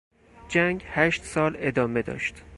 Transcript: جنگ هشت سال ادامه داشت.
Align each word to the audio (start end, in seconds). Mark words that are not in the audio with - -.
جنگ 0.49 0.83
هشت 0.87 1.23
سال 1.23 1.55
ادامه 1.59 2.01
داشت. 2.01 2.43